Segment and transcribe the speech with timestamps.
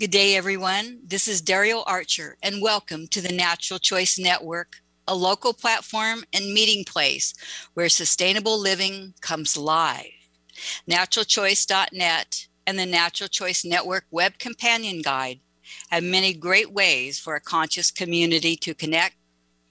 [0.00, 1.00] Good day, everyone.
[1.04, 4.76] This is Darielle Archer, and welcome to the Natural Choice Network,
[5.06, 7.34] a local platform and meeting place
[7.74, 10.06] where sustainable living comes live.
[10.88, 15.40] Naturalchoice.net and the Natural Choice Network Web Companion Guide
[15.90, 19.16] have many great ways for a conscious community to connect,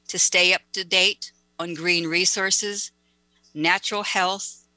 [0.10, 2.92] to stay up to date on green resources,
[3.56, 4.68] natural health,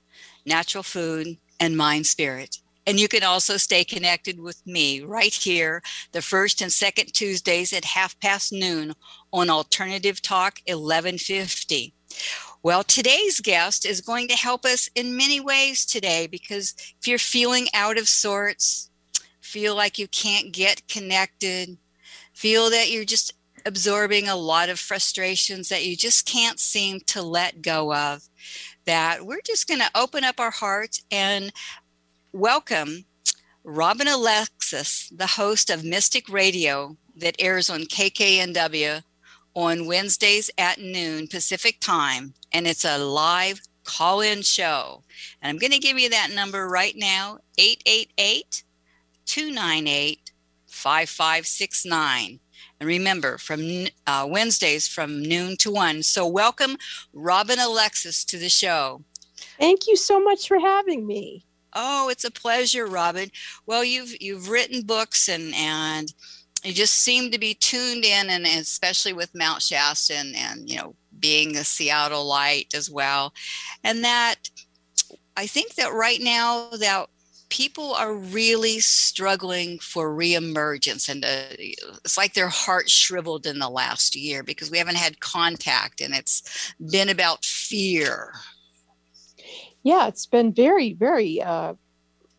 [0.46, 2.61] natural food, and mind spirit.
[2.86, 5.82] And you can also stay connected with me right here,
[6.12, 8.94] the first and second Tuesdays at half past noon
[9.32, 11.94] on Alternative Talk 1150.
[12.64, 17.18] Well, today's guest is going to help us in many ways today because if you're
[17.18, 18.90] feeling out of sorts,
[19.40, 21.76] feel like you can't get connected,
[22.32, 23.34] feel that you're just
[23.66, 28.28] absorbing a lot of frustrations that you just can't seem to let go of,
[28.86, 31.52] that we're just going to open up our hearts and
[32.32, 33.04] welcome
[33.62, 39.02] Robin Alexis, the host of Mystic Radio that airs on KKNW
[39.54, 42.32] on Wednesdays at noon Pacific time.
[42.50, 45.02] And it's a live call in show.
[45.42, 48.64] And I'm going to give you that number right now 888
[49.26, 50.32] 298
[50.66, 52.40] 5569.
[52.80, 56.02] And remember, from uh, Wednesdays from noon to one.
[56.02, 56.78] So, welcome
[57.12, 59.02] Robin Alexis to the show.
[59.60, 61.44] Thank you so much for having me.
[61.74, 63.30] Oh, it's a pleasure, Robin.
[63.66, 66.12] Well, you've you've written books and and
[66.64, 70.76] you just seem to be tuned in, and especially with Mount Shasta and, and you
[70.76, 73.32] know being a Seattleite as well,
[73.82, 74.36] and that
[75.36, 77.08] I think that right now that
[77.48, 81.44] people are really struggling for reemergence and uh,
[82.02, 86.14] it's like their heart shriveled in the last year because we haven't had contact and
[86.14, 88.32] it's been about fear
[89.82, 91.74] yeah, it's been very, very uh,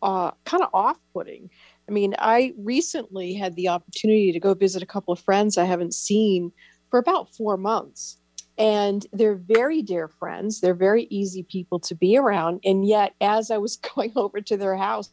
[0.02, 1.50] uh, kind of off putting.
[1.88, 5.64] I mean, I recently had the opportunity to go visit a couple of friends I
[5.64, 6.52] haven't seen
[6.90, 8.18] for about four months.
[8.56, 10.60] And they're very dear friends.
[10.60, 12.60] They're very easy people to be around.
[12.64, 15.10] And yet, as I was going over to their house,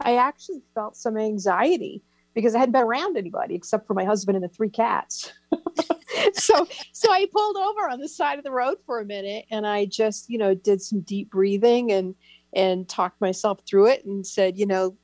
[0.00, 2.02] I actually felt some anxiety
[2.34, 5.32] because I hadn't been around anybody except for my husband and the three cats.
[6.34, 9.66] so so I pulled over on the side of the road for a minute and
[9.66, 12.14] I just, you know, did some deep breathing and
[12.54, 14.96] and talked myself through it and said, you know,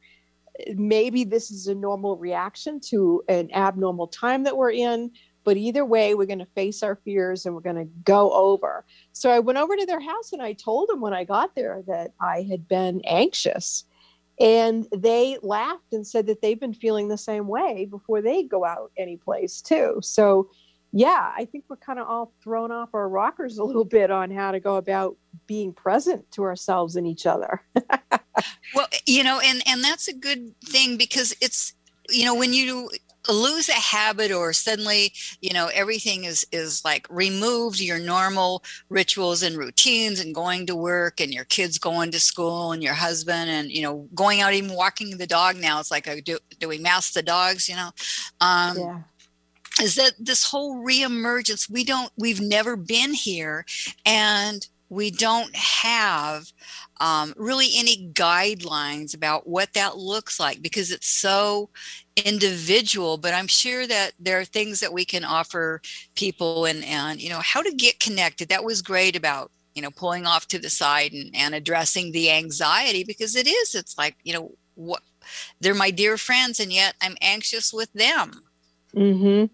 [0.74, 5.10] maybe this is a normal reaction to an abnormal time that we're in,
[5.44, 8.84] but either way, we're going to face our fears and we're going to go over.
[9.12, 11.82] So I went over to their house and I told them when I got there
[11.86, 13.84] that I had been anxious
[14.40, 18.64] and they laughed and said that they've been feeling the same way before they go
[18.64, 19.98] out any place too.
[20.02, 20.48] So,
[20.92, 24.30] yeah, I think we're kind of all thrown off our rockers a little bit on
[24.30, 27.62] how to go about being present to ourselves and each other.
[28.74, 31.74] well, you know, and and that's a good thing because it's
[32.08, 32.90] you know when you
[33.28, 39.42] lose a habit or suddenly you know everything is is like removed your normal rituals
[39.42, 43.50] and routines and going to work and your kids going to school and your husband
[43.50, 46.68] and you know going out even walking the dog now it's like a, do, do
[46.68, 47.90] we mask the dogs you know?
[48.40, 49.00] Um yeah.
[49.82, 53.66] is that this whole reemergence we don't we've never been here
[54.06, 56.52] and we don't have
[57.00, 61.70] um, really any guidelines about what that looks like because it's so
[62.24, 65.80] individual but i'm sure that there are things that we can offer
[66.14, 69.90] people and and you know how to get connected that was great about you know
[69.90, 74.16] pulling off to the side and, and addressing the anxiety because it is it's like
[74.24, 75.02] you know what
[75.60, 78.42] they're my dear friends and yet i'm anxious with them
[78.94, 79.46] mm-hmm.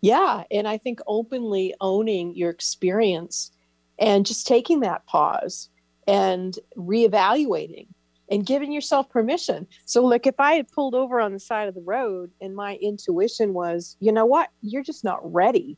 [0.00, 3.50] yeah and i think openly owning your experience
[3.98, 5.68] and just taking that pause
[6.06, 7.86] and reevaluating
[8.30, 9.66] and giving yourself permission.
[9.84, 12.76] So, like if I had pulled over on the side of the road and my
[12.76, 15.76] intuition was, you know what, you're just not ready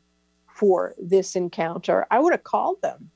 [0.55, 3.11] for this encounter, I would have called them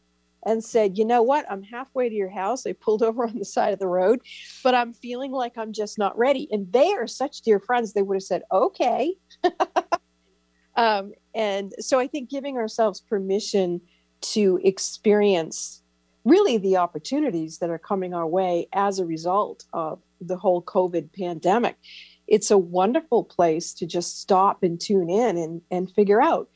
[0.46, 2.66] and said, you know what, I'm halfway to your house.
[2.66, 4.22] I pulled over on the side of the road,
[4.64, 6.48] but I'm feeling like I'm just not ready.
[6.52, 9.16] And they are such dear friends, they would have said, okay.
[10.76, 13.82] um, and so I think giving ourselves permission
[14.22, 15.82] to experience
[16.26, 21.10] really the opportunities that are coming our way as a result of the whole COVID
[21.18, 21.78] pandemic.
[22.28, 26.50] It's a wonderful place to just stop and tune in and, and figure out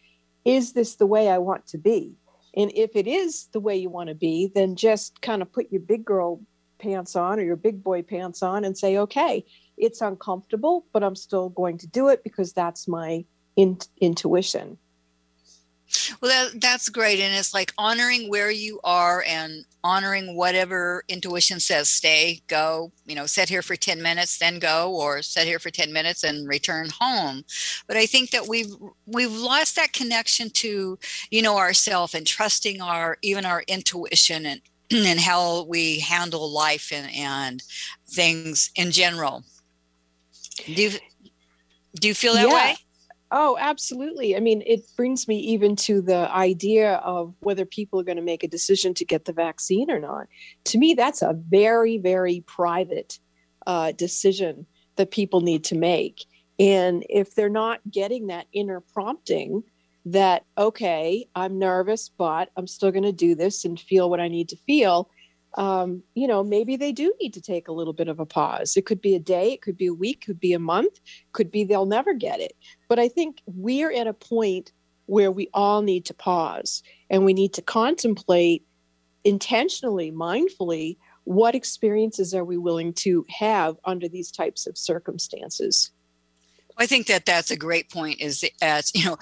[0.44, 2.16] is this the way I want to be?
[2.56, 5.72] And if it is the way you want to be, then just kind of put
[5.72, 6.42] your big girl
[6.80, 9.46] pants on or your big boy pants on and say, okay,
[9.78, 13.26] it's uncomfortable, but I'm still going to do it because that's my
[13.56, 14.78] in- intuition.
[16.22, 17.20] Well, that, that's great.
[17.20, 23.16] And it's like honoring where you are and honoring whatever intuition says stay, go, you
[23.16, 26.48] know, sit here for 10 minutes, then go, or sit here for 10 minutes and
[26.48, 27.44] return home.
[27.88, 28.74] But I think that we've
[29.06, 31.00] we've lost that connection to,
[31.32, 36.92] you know, ourself and trusting our even our intuition and and how we handle life
[36.94, 37.64] and, and
[38.08, 39.44] things in general.
[40.66, 40.92] Do you
[42.00, 42.54] do you feel that yeah.
[42.54, 42.76] way?
[43.32, 44.36] Oh, absolutely.
[44.36, 48.24] I mean, it brings me even to the idea of whether people are going to
[48.24, 50.28] make a decision to get the vaccine or not.
[50.66, 53.20] To me, that's a very, very private
[53.68, 54.66] uh, decision
[54.96, 56.26] that people need to make.
[56.58, 59.64] And if they're not getting that inner prompting
[60.06, 64.28] that, okay, I'm nervous, but I'm still going to do this and feel what I
[64.28, 65.10] need to feel,
[65.56, 68.78] um, you know, maybe they do need to take a little bit of a pause.
[68.78, 71.00] It could be a day, it could be a week, could be a month,
[71.34, 72.54] could be they'll never get it.
[72.88, 74.72] But I think we're at a point
[75.08, 78.64] where we all need to pause and we need to contemplate
[79.24, 85.92] intentionally, mindfully, what experiences are we willing to have under these types of circumstances.
[86.80, 88.22] I think that that's a great point.
[88.22, 89.18] Is as you know,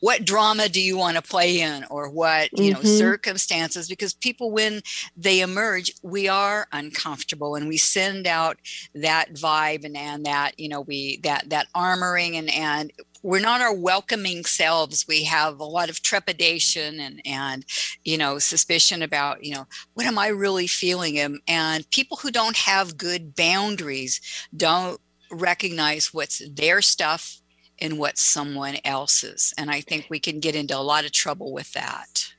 [0.00, 2.82] what drama do you want to play in, or what you mm-hmm.
[2.82, 3.88] know circumstances?
[3.88, 4.82] Because people, when
[5.16, 8.58] they emerge, we are uncomfortable, and we send out
[8.94, 12.92] that vibe and, and that you know we that that armoring and and
[13.22, 17.64] we're not our welcoming selves we have a lot of trepidation and and
[18.04, 22.30] you know suspicion about you know what am i really feeling and, and people who
[22.30, 24.20] don't have good boundaries
[24.56, 25.00] don't
[25.30, 27.40] recognize what's their stuff
[27.80, 29.54] and what's someone else's.
[29.56, 32.32] And I think we can get into a lot of trouble with that.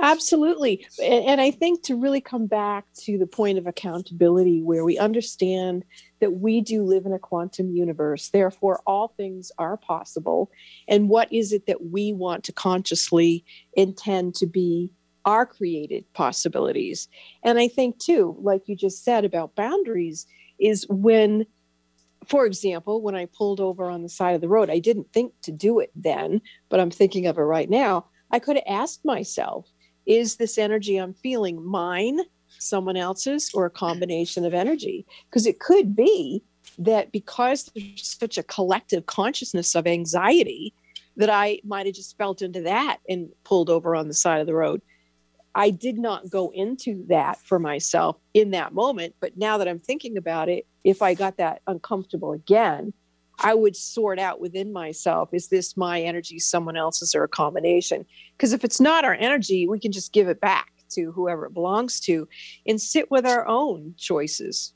[0.00, 0.84] Absolutely.
[1.00, 5.84] And I think to really come back to the point of accountability, where we understand
[6.20, 10.50] that we do live in a quantum universe, therefore, all things are possible.
[10.88, 13.44] And what is it that we want to consciously
[13.74, 14.90] intend to be
[15.24, 17.06] our created possibilities?
[17.44, 20.26] And I think, too, like you just said about boundaries,
[20.58, 21.46] is when
[22.26, 25.32] for example, when I pulled over on the side of the road, I didn't think
[25.42, 28.06] to do it then, but I'm thinking of it right now.
[28.30, 29.68] I could have asked myself,
[30.06, 32.20] is this energy I'm feeling mine,
[32.58, 35.06] someone else's, or a combination of energy?
[35.28, 36.42] Because it could be
[36.78, 40.74] that because there's such a collective consciousness of anxiety,
[41.16, 44.46] that I might have just felt into that and pulled over on the side of
[44.46, 44.80] the road.
[45.54, 49.14] I did not go into that for myself in that moment.
[49.20, 52.92] But now that I'm thinking about it, if I got that uncomfortable again,
[53.38, 58.04] I would sort out within myself is this my energy, someone else's, or a combination?
[58.36, 61.54] Because if it's not our energy, we can just give it back to whoever it
[61.54, 62.28] belongs to
[62.66, 64.74] and sit with our own choices.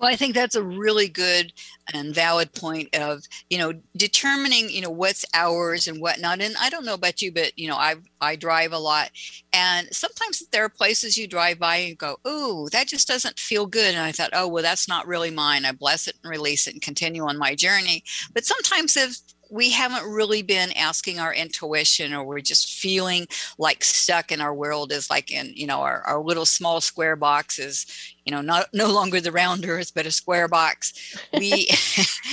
[0.00, 1.52] Well, I think that's a really good
[1.92, 6.40] and valid point of, you know, determining, you know, what's ours and whatnot.
[6.40, 9.10] And I don't know about you, but, you know, I I drive a lot.
[9.52, 13.66] And sometimes there are places you drive by and go, ooh, that just doesn't feel
[13.66, 13.94] good.
[13.94, 15.66] And I thought, oh, well, that's not really mine.
[15.66, 18.02] I bless it and release it and continue on my journey.
[18.32, 19.18] But sometimes if
[19.50, 23.26] we haven't really been asking our intuition or we're just feeling
[23.58, 27.16] like stuck in our world is like in you know our, our little small square
[27.16, 27.86] box is
[28.24, 30.92] you know not no longer the round earth but a square box.
[31.36, 31.68] We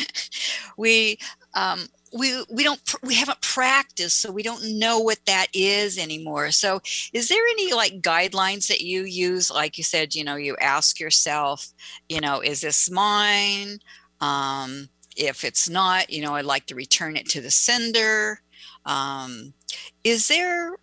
[0.78, 1.18] we
[1.54, 1.88] um
[2.18, 6.52] we we don't we haven't practiced so we don't know what that is anymore.
[6.52, 6.82] So
[7.14, 9.52] is there any like guidelines that you use?
[9.52, 11.74] Like you said you know you ask yourself
[12.08, 13.80] you know is this mine?
[14.22, 18.42] Um if it's not, you know, I'd like to return it to the sender.
[18.86, 19.54] Um,
[20.04, 20.76] is there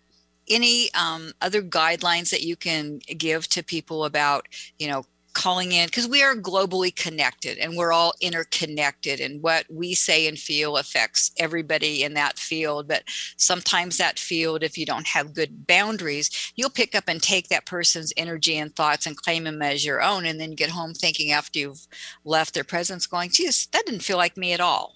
[0.49, 5.05] any um, other guidelines that you can give to people about, you know,
[5.35, 10.27] calling in because we are globally connected and we're all interconnected and what we say
[10.27, 12.87] and feel affects everybody in that field.
[12.87, 13.03] But
[13.37, 17.65] sometimes that field if you don't have good boundaries you'll pick up and take that
[17.65, 21.31] person's energy and thoughts and claim them as your own and then get home thinking
[21.31, 21.87] after you've
[22.23, 24.95] left their presence going geez that didn't feel like me at all.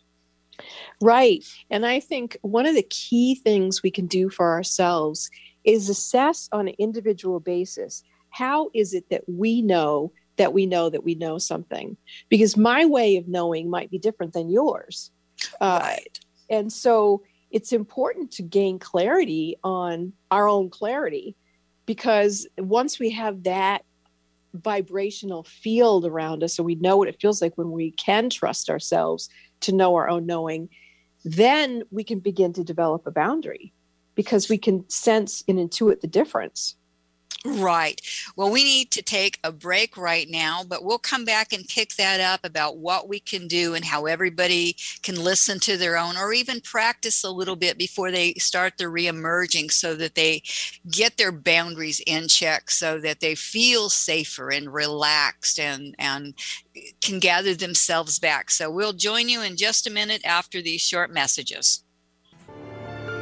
[1.02, 1.44] Right.
[1.70, 5.30] And i think one of the key things we can do for ourselves
[5.64, 10.90] is assess on an individual basis how is it that we know that we know
[10.90, 11.96] that we know something.
[12.28, 15.12] Because my way of knowing might be different than yours.
[15.62, 16.20] Uh, right.
[16.50, 21.36] and so it's important to gain clarity on our own clarity.
[21.86, 23.84] Because once we have that
[24.54, 28.70] vibrational field around us so we know what it feels like when we can trust
[28.70, 29.30] ourselves
[29.60, 30.68] to know our own knowing
[31.24, 33.74] then we can begin to develop a boundary.
[34.16, 36.76] Because we can sense and intuit the difference
[37.46, 38.02] Right.
[38.36, 41.96] Well, we need to take a break right now, but we'll come back and pick
[41.96, 46.18] that up about what we can do and how everybody can listen to their own
[46.18, 50.44] or even practice a little bit before they start the reemerging so that they
[50.92, 56.34] get their boundaries in check so that they feel safer and relaxed and, and
[57.00, 58.52] can gather themselves back.
[58.52, 61.84] So we'll join you in just a minute after these short messages.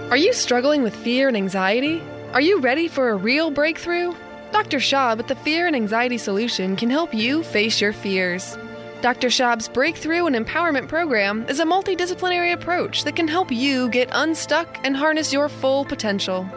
[0.09, 2.01] Are you struggling with fear and anxiety?
[2.33, 4.13] Are you ready for a real breakthrough?
[4.51, 4.79] Dr.
[4.79, 8.57] Schaub at the Fear and Anxiety Solution can help you face your fears.
[9.01, 9.29] Dr.
[9.29, 14.77] Schaub's Breakthrough and Empowerment Program is a multidisciplinary approach that can help you get unstuck
[14.83, 16.47] and harness your full potential.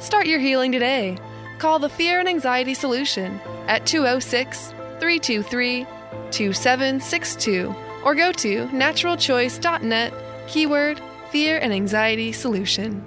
[0.00, 1.18] Start your healing today.
[1.58, 4.68] Call the Fear and Anxiety Solution at 206
[5.00, 5.84] 323
[6.30, 7.74] 2762
[8.04, 10.14] or go to naturalchoice.net,
[10.48, 11.00] keyword
[11.30, 13.04] Fear and Anxiety Solution.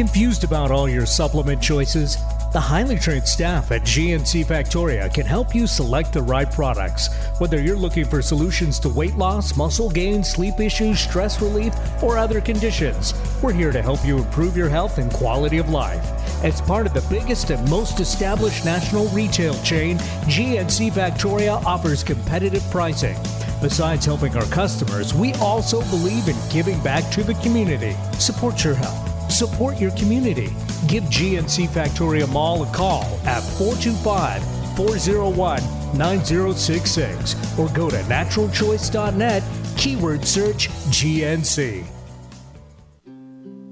[0.00, 2.16] Confused about all your supplement choices?
[2.54, 7.14] The highly trained staff at GNC Factoria can help you select the right products.
[7.38, 12.16] Whether you're looking for solutions to weight loss, muscle gain, sleep issues, stress relief, or
[12.16, 16.02] other conditions, we're here to help you improve your health and quality of life.
[16.42, 22.64] As part of the biggest and most established national retail chain, GNC Factoria offers competitive
[22.70, 23.18] pricing.
[23.60, 27.94] Besides helping our customers, we also believe in giving back to the community.
[28.18, 30.50] Support your health Support your community.
[30.88, 34.42] Give GNC Factoria Mall a call at 425
[34.76, 35.62] 401
[35.96, 39.42] 9066 or go to naturalchoice.net,
[39.76, 41.99] keyword search GNC.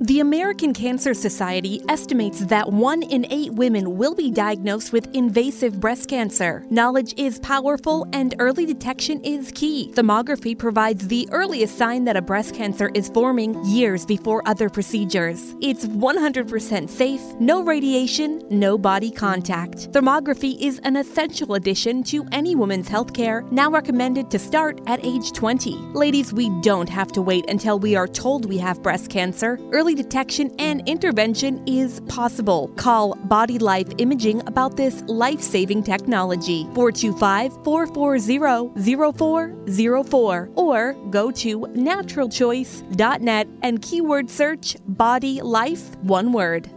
[0.08, 5.80] The American Cancer Society estimates that one in eight women will be diagnosed with invasive
[5.80, 6.64] breast cancer.
[6.70, 9.92] Knowledge is powerful and early detection is key.
[9.94, 15.54] Thermography provides the earliest sign that a breast cancer is forming years before other procedures.
[15.60, 19.92] It's 100% safe, no radiation, no body contact.
[19.92, 25.32] Thermography is an essential addition to any woman's healthcare, now recommended to start at age
[25.32, 25.72] 20.
[25.92, 29.58] Ladies, we don't have to wait until we are told we have breast cancer.
[29.70, 32.68] Early detection and intervention is possible.
[32.76, 41.60] Call Body Life Imaging about this life saving technology 425 440 0404 or go to
[41.60, 46.70] naturalchoice.net and keyword search Body Life, one word.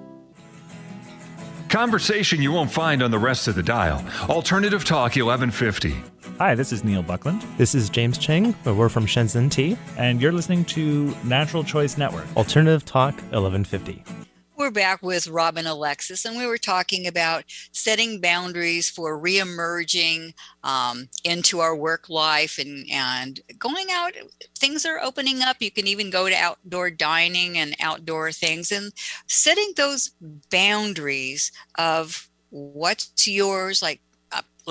[1.70, 4.04] Conversation you won't find on the rest of the dial.
[4.30, 6.11] Alternative Talk 1150.
[6.42, 7.46] Hi, this is Neil Buckland.
[7.60, 8.56] This is James Cheng.
[8.66, 9.78] We're from Shenzhen Tea.
[9.96, 12.26] And you're listening to Natural Choice Network.
[12.36, 14.04] Alternative Talk 1150.
[14.58, 20.34] We're back with Robin Alexis, and we were talking about setting boundaries for reemerging
[20.64, 24.14] um, into our work life and, and going out.
[24.58, 25.58] Things are opening up.
[25.60, 28.92] You can even go to outdoor dining and outdoor things, and
[29.28, 30.10] setting those
[30.50, 34.02] boundaries of what's yours, like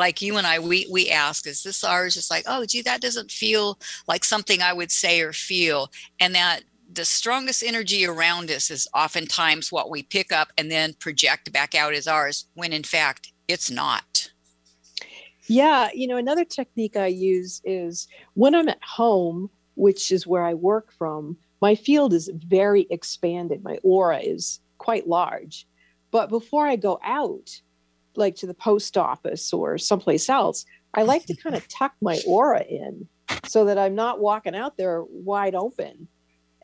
[0.00, 2.16] like you and I, we we ask, is this ours?
[2.16, 3.78] It's like, oh, gee, that doesn't feel
[4.08, 8.88] like something I would say or feel, and that the strongest energy around us is
[8.94, 13.32] oftentimes what we pick up and then project back out as ours when in fact
[13.46, 14.32] it's not.
[15.46, 20.44] Yeah, you know, another technique I use is when I'm at home, which is where
[20.44, 23.62] I work from, my field is very expanded.
[23.62, 25.66] My aura is quite large.
[26.10, 27.60] But before I go out,
[28.16, 30.64] like to the post office or someplace else,
[30.94, 33.08] I like to kind of tuck my aura in
[33.46, 36.08] so that I'm not walking out there wide open.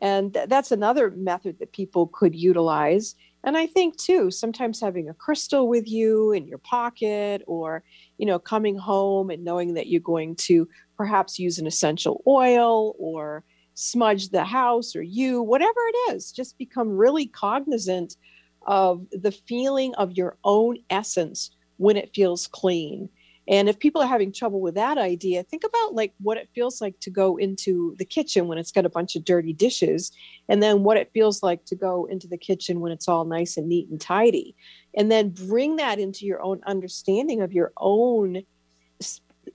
[0.03, 3.15] And th- that's another method that people could utilize.
[3.45, 7.85] And i think too sometimes having a crystal with you in your pocket or
[8.19, 12.97] you know coming home and knowing that you're going to perhaps use an essential oil
[12.99, 18.17] or smudge the house or you whatever it is just become really cognizant
[18.67, 23.09] of the feeling of your own essence when it feels clean
[23.49, 26.81] and if people are having trouble with that idea, think about like what it feels
[26.81, 30.11] like to go into the kitchen when it's got a bunch of dirty dishes,
[30.49, 33.57] and then what it feels like to go into the kitchen when it's all nice
[33.57, 34.57] and neat and tidy.
[34.97, 38.43] And then bring that into your own understanding of your own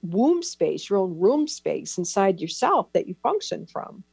[0.04, 4.06] womb space, your own room space inside yourself that you function from.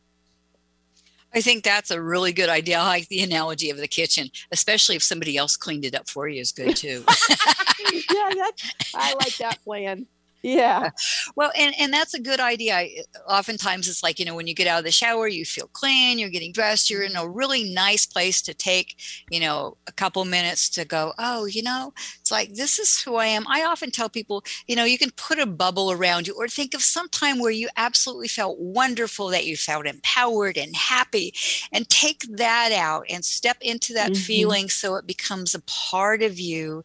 [1.35, 2.79] I think that's a really good idea.
[2.79, 6.29] I like the analogy of the kitchen, especially if somebody else cleaned it up for
[6.29, 7.05] you is good too.
[7.93, 10.07] yeah, that's, I like that plan.
[10.43, 10.91] Yeah.
[11.35, 12.77] Well, and, and that's a good idea.
[12.77, 15.69] I, oftentimes it's like, you know, when you get out of the shower, you feel
[15.73, 18.97] clean, you're getting dressed, you're in a really nice place to take,
[19.31, 21.93] you know, a couple minutes to go, oh, you know,
[22.29, 25.11] it's like this is who i am i often tell people you know you can
[25.13, 29.29] put a bubble around you or think of some time where you absolutely felt wonderful
[29.29, 31.33] that you felt empowered and happy
[31.73, 34.23] and take that out and step into that mm-hmm.
[34.23, 36.85] feeling so it becomes a part of you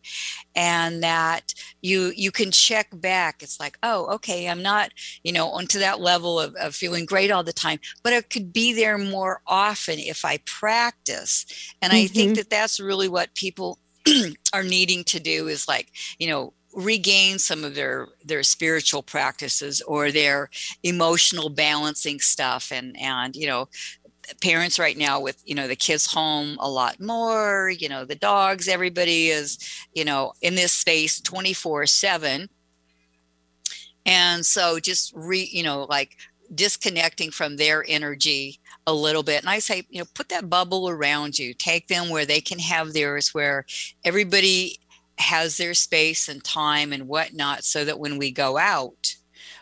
[0.55, 4.91] and that you you can check back it's like oh okay i'm not
[5.23, 8.53] you know onto that level of, of feeling great all the time but i could
[8.53, 11.45] be there more often if i practice
[11.81, 12.05] and mm-hmm.
[12.05, 12.35] i think mm-hmm.
[12.35, 13.77] that that's really what people
[14.53, 19.81] are needing to do is like you know regain some of their their spiritual practices
[19.81, 20.49] or their
[20.83, 22.71] emotional balancing stuff.
[22.71, 23.69] And and you know
[24.41, 28.15] parents right now with you know the kids home a lot more you know the
[28.15, 29.57] dogs everybody is
[29.93, 32.49] you know in this space 24 7
[34.05, 36.15] and so just re you know like
[36.53, 40.89] disconnecting from their energy a little bit and i say you know put that bubble
[40.89, 43.65] around you take them where they can have theirs where
[44.03, 44.79] everybody
[45.17, 49.15] has their space and time and whatnot so that when we go out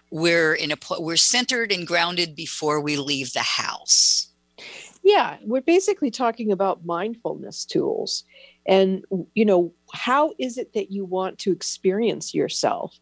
[0.10, 4.32] we're in a we're centered and grounded before we leave the house
[5.04, 8.24] yeah, we're basically talking about mindfulness tools.
[8.68, 12.98] And, you know, how is it that you want to experience yourself,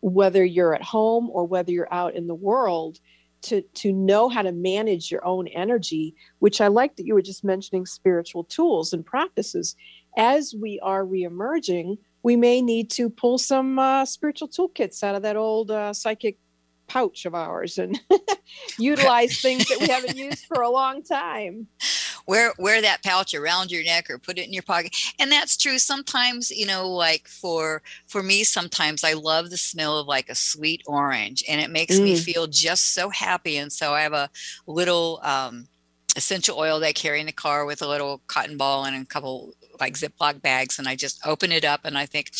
[0.00, 2.98] whether you're at home or whether you're out in the world?
[3.44, 7.20] To, to know how to manage your own energy, which I like that you were
[7.20, 9.76] just mentioning spiritual tools and practices.
[10.16, 15.22] As we are reemerging, we may need to pull some uh, spiritual toolkits out of
[15.22, 16.38] that old uh, psychic
[16.86, 18.00] pouch of ours and
[18.78, 21.66] utilize things that we haven't used for a long time
[22.26, 25.56] wear wear that pouch around your neck or put it in your pocket and that's
[25.56, 30.28] true sometimes you know like for for me sometimes i love the smell of like
[30.28, 32.04] a sweet orange and it makes mm.
[32.04, 34.30] me feel just so happy and so i have a
[34.66, 35.66] little um
[36.16, 39.06] essential oil that I carry in the car with a little cotton ball and a
[39.06, 40.78] couple like Ziploc bags.
[40.78, 42.30] And I just open it up and I think,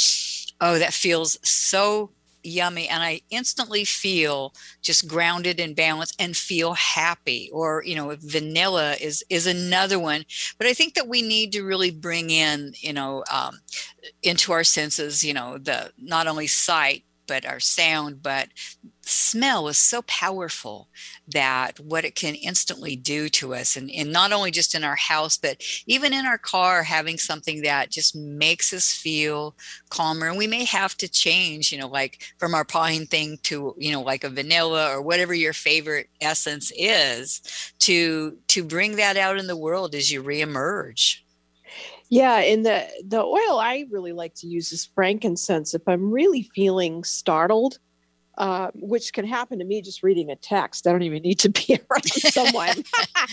[0.60, 2.10] oh, that feels so
[2.44, 8.14] yummy and i instantly feel just grounded and balanced and feel happy or you know
[8.20, 10.24] vanilla is is another one.
[10.58, 13.60] But i think that we need to really bring in you know um,
[14.22, 18.48] into our senses you know the not only sight but our sound but
[19.02, 20.88] smell is so powerful
[21.28, 23.76] that what it can instantly do to us.
[23.76, 27.62] And, and not only just in our house but even in our car having something
[27.62, 29.54] that just makes us feel
[29.90, 30.28] calmer.
[30.28, 33.92] And we may have to change you know like from our pine thing to you
[33.92, 37.42] know like a vanilla or whatever your favorite essence is
[37.80, 41.23] to to bring that out in the world as you reemerge
[42.10, 45.74] yeah, and the the oil I really like to use is frankincense.
[45.74, 47.78] If I'm really feeling startled,
[48.36, 50.86] uh, which can happen to me just reading a text.
[50.86, 52.84] I don't even need to be around someone.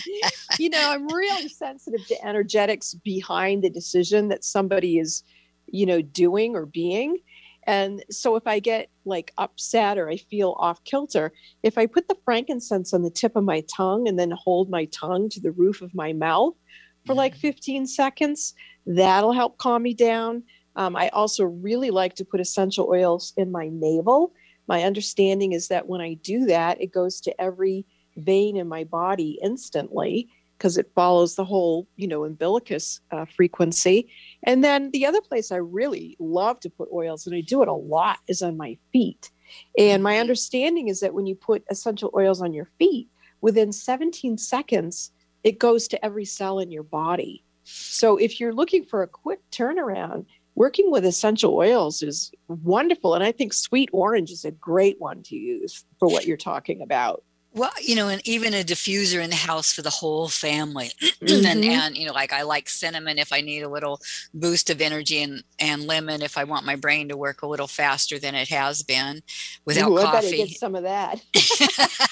[0.58, 5.24] you know, I'm really sensitive to energetics behind the decision that somebody is,
[5.66, 7.18] you know, doing or being.
[7.64, 11.32] And so if I get like upset or I feel off kilter,
[11.62, 14.86] if I put the frankincense on the tip of my tongue and then hold my
[14.86, 16.54] tongue to the roof of my mouth
[17.06, 17.48] for like mm-hmm.
[17.48, 18.54] 15 seconds,
[18.86, 20.42] that'll help calm me down.
[20.76, 24.32] Um, I also really like to put essential oils in my navel
[24.68, 27.84] my understanding is that when I do that, it goes to every
[28.16, 34.08] vein in my body instantly because it follows the whole, you know, umbilicus uh, frequency.
[34.44, 37.68] And then the other place I really love to put oils, and I do it
[37.68, 39.30] a lot, is on my feet.
[39.76, 40.20] And my mm-hmm.
[40.20, 43.08] understanding is that when you put essential oils on your feet,
[43.40, 45.10] within 17 seconds,
[45.44, 47.44] it goes to every cell in your body.
[47.64, 53.14] So if you're looking for a quick turnaround, working with essential oils is wonderful.
[53.14, 56.82] And I think sweet orange is a great one to use for what you're talking
[56.82, 57.22] about.
[57.54, 60.90] Well, you know, and even a diffuser in the house for the whole family.
[61.22, 61.46] Mm-hmm.
[61.46, 64.00] and, and, you know, like I like cinnamon if I need a little
[64.34, 67.68] boost of energy and, and lemon if I want my brain to work a little
[67.68, 69.22] faster than it has been
[69.64, 70.16] without Ooh, coffee.
[70.16, 71.22] I better get some of that.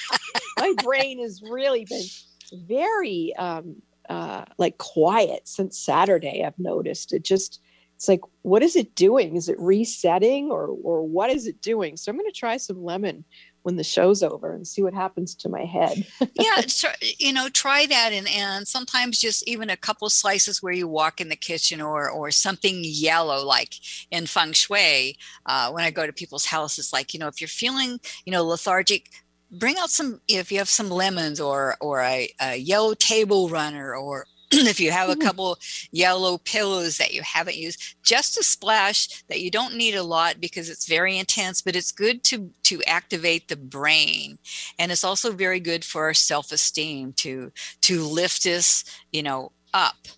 [0.58, 2.04] my brain has really been
[2.52, 3.76] very um,
[4.08, 6.44] uh, like quiet since Saturday.
[6.44, 7.12] I've noticed.
[7.12, 7.60] It just
[7.96, 9.36] it's like what is it doing?
[9.36, 11.96] Is it resetting or or what is it doing?
[11.96, 13.24] So i'm going to try some lemon
[13.62, 16.06] when the show's over and see what happens to my head.
[16.34, 16.62] Yeah
[17.18, 21.20] you know try that and and sometimes just even a couple slices where you walk
[21.20, 23.74] in the kitchen or or something yellow like
[24.10, 27.48] in feng shui uh, when i go to people's houses like you know if you're
[27.48, 29.10] feeling you know lethargic
[29.50, 33.94] bring out some if you have some lemons or or a, a yellow table runner
[33.94, 35.22] or if you have a mm-hmm.
[35.22, 35.58] couple
[35.92, 40.40] yellow pillows that you haven't used just a splash that you don't need a lot
[40.40, 44.38] because it's very intense but it's good to to activate the brain
[44.78, 50.08] and it's also very good for our self-esteem to to lift us you know up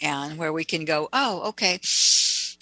[0.00, 1.78] and where we can go oh okay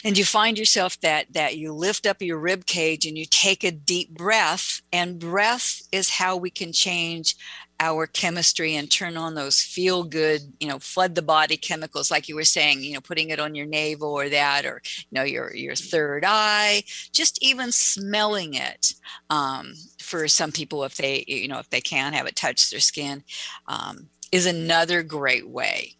[0.04, 3.64] and you find yourself that that you lift up your rib cage and you take
[3.64, 7.34] a deep breath and breath is how we can change
[7.80, 12.28] our chemistry and turn on those feel good you know flood the body chemicals like
[12.28, 15.24] you were saying you know putting it on your navel or that or you know
[15.24, 18.94] your your third eye just even smelling it
[19.30, 22.80] um, for some people if they you know if they can have it touch their
[22.80, 23.24] skin
[23.66, 25.96] um, is another great way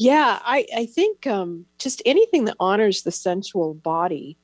[0.00, 4.38] yeah, I, I think um, just anything that honors the sensual body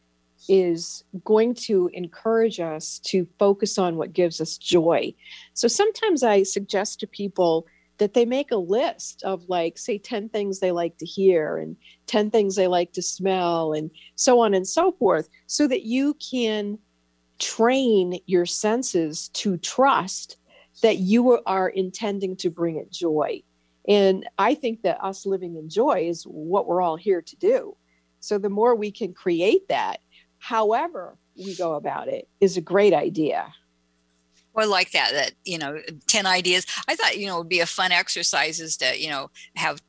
[0.50, 5.14] is going to encourage us to focus on what gives us joy.
[5.54, 7.66] So sometimes I suggest to people
[7.96, 11.74] that they make a list of like say 10 things they like to hear and
[12.06, 16.18] 10 things they like to smell and so on and so forth so that you
[16.30, 16.78] can
[17.38, 20.36] train your senses to trust
[20.82, 23.42] that you are intending to bring it joy
[23.88, 27.76] and I think that us living in joy is what we're all here to do.
[28.20, 30.00] So the more we can create that,
[30.38, 33.52] however we go about it, is a great idea.
[34.56, 35.12] I like that.
[35.12, 36.66] That you know, ten ideas.
[36.88, 39.80] I thought you know would be a fun exercise is to you know have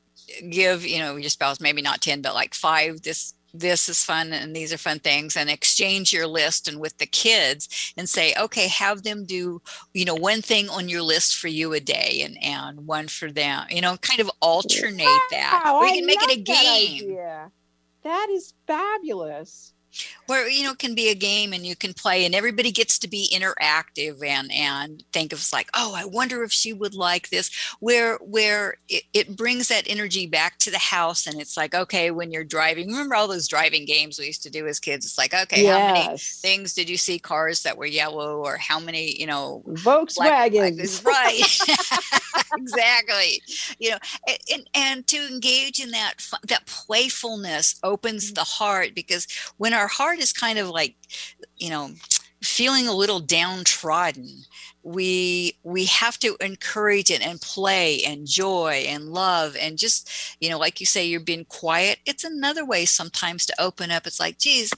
[0.49, 4.33] give you know your spouse maybe not ten but like five this this is fun
[4.33, 8.33] and these are fun things and exchange your list and with the kids and say
[8.39, 9.61] okay have them do
[9.93, 13.31] you know one thing on your list for you a day and and one for
[13.31, 17.15] them you know kind of alternate wow, that we can make it a game.
[17.15, 17.51] that,
[18.03, 19.73] that is fabulous
[20.27, 22.99] where you know it can be a game and you can play and everybody gets
[22.99, 27.29] to be interactive and and think of like oh i wonder if she would like
[27.29, 31.73] this where where it, it brings that energy back to the house and it's like
[31.73, 35.05] okay when you're driving remember all those driving games we used to do as kids
[35.05, 35.79] it's like okay yes.
[35.79, 39.63] how many things did you see cars that were yellow or how many you know
[39.69, 41.59] volkswagens right
[42.57, 43.41] exactly
[43.79, 43.97] you know
[44.51, 46.15] and, and to engage in that
[46.47, 48.35] that playfulness opens mm.
[48.35, 50.95] the heart because when our heart is kind of like
[51.57, 51.91] you know
[52.43, 54.43] feeling a little downtrodden.
[54.83, 60.49] We we have to encourage it and play and joy and love and just you
[60.49, 61.99] know like you say you're being quiet.
[62.05, 64.07] It's another way sometimes to open up.
[64.07, 64.71] It's like geez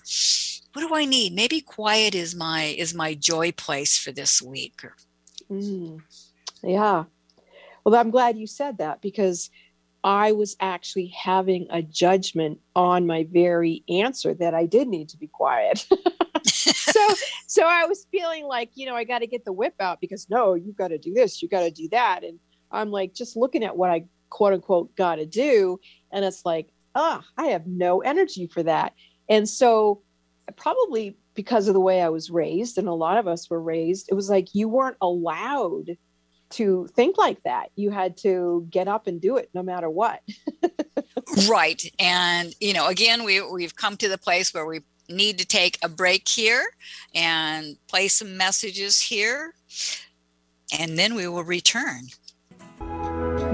[0.74, 1.34] what do i need?
[1.34, 4.82] Maybe quiet is my is my joy place for this week
[5.52, 6.02] mm,
[6.64, 7.06] yeah.
[7.84, 9.50] Well i'm glad you said that because
[10.04, 15.18] I was actually having a judgment on my very answer that I did need to
[15.18, 15.88] be quiet.
[16.46, 17.14] so
[17.48, 20.30] so I was feeling like, you know, I got to get the whip out because
[20.30, 22.40] no, you got to do this, you got to do that and
[22.72, 25.80] I'm like just looking at what I quote unquote got to do
[26.12, 28.94] and it's like, ah, I have no energy for that.
[29.28, 30.02] And so
[30.56, 34.08] probably because of the way I was raised and a lot of us were raised,
[34.10, 35.98] it was like you weren't allowed
[36.52, 37.70] to think like that.
[37.76, 40.22] You had to get up and do it no matter what.
[41.50, 41.82] right.
[42.00, 45.78] And, you know, again, we, we've come to the place where we need to take
[45.84, 46.64] a break here
[47.14, 49.54] and play some messages here,
[50.78, 52.08] and then we will return.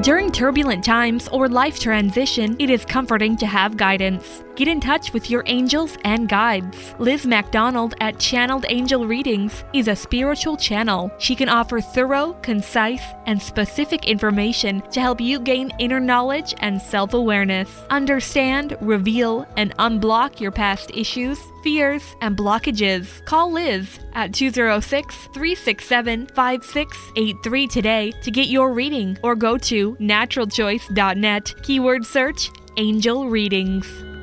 [0.01, 4.43] During turbulent times or life transition, it is comforting to have guidance.
[4.55, 6.95] Get in touch with your angels and guides.
[6.97, 11.11] Liz MacDonald at Channeled Angel Readings is a spiritual channel.
[11.17, 16.81] She can offer thorough, concise, and specific information to help you gain inner knowledge and
[16.81, 17.69] self awareness.
[17.89, 23.25] Understand, reveal, and unblock your past issues fears, and blockages.
[23.25, 31.55] Call Liz at 206 367 5683 today to get your reading or go to naturalchoice.net.
[31.63, 34.14] Keyword search Angel Readings.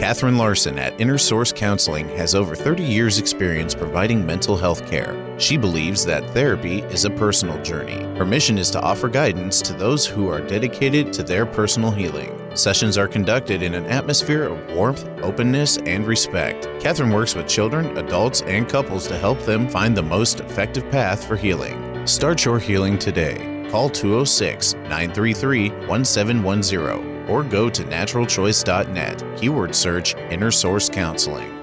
[0.00, 5.14] Catherine Larson at Inner Source Counseling has over 30 years' experience providing mental health care.
[5.38, 8.02] She believes that therapy is a personal journey.
[8.16, 12.36] Her mission is to offer guidance to those who are dedicated to their personal healing.
[12.56, 16.68] Sessions are conducted in an atmosphere of warmth, openness, and respect.
[16.80, 21.24] Catherine works with children, adults, and couples to help them find the most effective path
[21.24, 22.06] for healing.
[22.06, 23.68] Start your healing today.
[23.70, 29.38] Call 206 933 1710 or go to naturalchoice.net.
[29.38, 31.56] Keyword search Inner Source Counseling.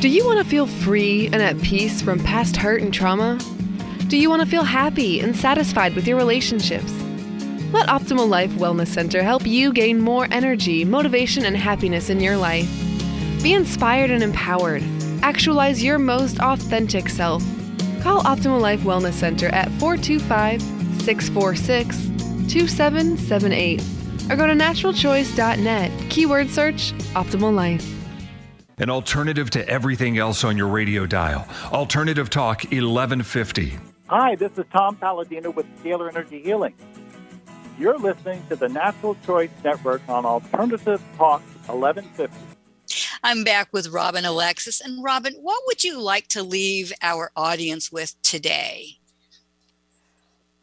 [0.00, 3.38] Do you want to feel free and at peace from past hurt and trauma?
[4.06, 6.92] Do you want to feel happy and satisfied with your relationships?
[7.72, 12.36] Let Optimal Life Wellness Center help you gain more energy, motivation, and happiness in your
[12.36, 12.68] life.
[13.42, 14.84] Be inspired and empowered.
[15.22, 17.42] Actualize your most authentic self.
[18.00, 20.75] Call Optimal Life Wellness Center at 425
[21.06, 21.96] 646
[22.52, 23.80] 2778
[24.28, 26.10] or go to naturalchoice.net.
[26.10, 27.88] Keyword search Optimal Life.
[28.78, 31.46] An alternative to everything else on your radio dial.
[31.72, 33.78] Alternative Talk 1150.
[34.08, 36.74] Hi, this is Tom Palladino with Scalar Energy Healing.
[37.78, 42.36] You're listening to the Natural Choice Network on Alternative Talk 1150.
[43.22, 44.80] I'm back with Robin Alexis.
[44.80, 48.95] And Robin, what would you like to leave our audience with today?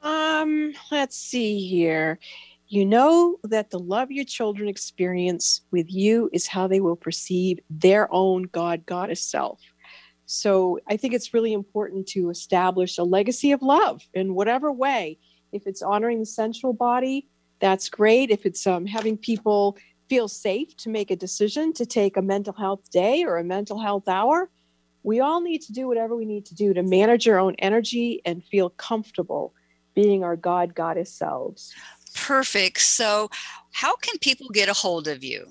[0.03, 2.19] Um, let's see here.
[2.67, 7.59] You know that the love your children experience with you is how they will perceive
[7.69, 9.61] their own God goddess self.
[10.25, 15.19] So I think it's really important to establish a legacy of love in whatever way.
[15.51, 18.29] If it's honoring the sensual body, that's great.
[18.29, 19.77] If it's um, having people
[20.09, 23.79] feel safe to make a decision to take a mental health day or a mental
[23.79, 24.49] health hour,
[25.03, 28.21] we all need to do whatever we need to do to manage our own energy
[28.25, 29.53] and feel comfortable
[29.93, 31.73] being our God goddess selves.
[32.15, 32.79] Perfect.
[32.79, 33.29] So,
[33.71, 35.47] how can people get a hold of you?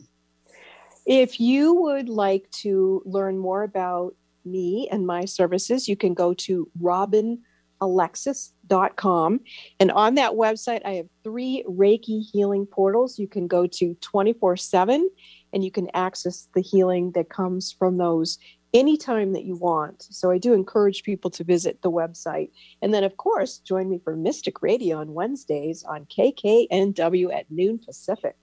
[1.07, 6.35] If you would like to learn more about me and my services, you can go
[6.35, 9.41] to robinalexis.com.
[9.81, 13.19] And on that website, I have three Reiki healing portals.
[13.19, 15.11] You can go to 24 7
[15.53, 18.39] and you can access the healing that comes from those
[18.75, 20.07] anytime that you want.
[20.11, 22.51] So I do encourage people to visit the website.
[22.81, 27.79] And then, of course, join me for Mystic Radio on Wednesdays on KKNW at noon
[27.79, 28.37] Pacific.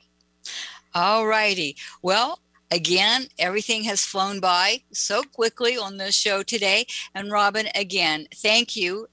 [0.93, 1.75] All righty.
[2.01, 2.39] Well,
[2.71, 6.85] again, everything has flown by so quickly on this show today.
[7.13, 9.07] And Robin, again, thank you.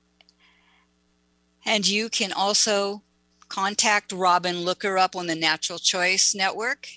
[1.65, 3.03] And you can also
[3.49, 6.89] contact Robin, look her up on the Natural Choice Network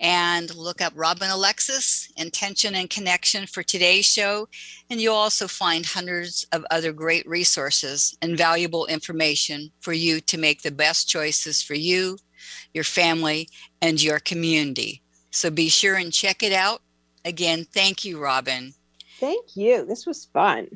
[0.00, 4.48] and look up Robin Alexis, Intention and Connection for today's show.
[4.88, 10.38] And you'll also find hundreds of other great resources and valuable information for you to
[10.38, 12.18] make the best choices for you,
[12.72, 13.48] your family,
[13.82, 15.02] and your community.
[15.30, 16.82] So be sure and check it out.
[17.24, 18.74] Again, thank you, Robin.
[19.18, 19.84] Thank you.
[19.84, 20.68] This was fun.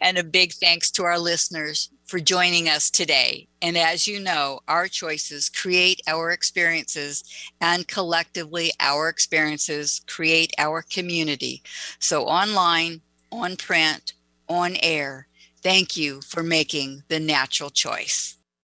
[0.00, 3.48] And a big thanks to our listeners for joining us today.
[3.60, 7.24] And as you know, our choices create our experiences,
[7.60, 11.62] and collectively, our experiences create our community.
[11.98, 13.00] So, online,
[13.32, 14.14] on print,
[14.48, 15.26] on air,
[15.62, 18.36] thank you for making the natural choice.